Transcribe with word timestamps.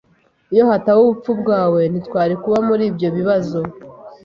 Iyo 0.53 0.63
hataba 0.69 0.99
ubupfu 1.03 1.31
bwawe, 1.41 1.81
ntitwari 1.91 2.33
kuba 2.43 2.57
muri 2.67 2.83
ibyo 2.91 3.07
bibazo. 3.17 3.59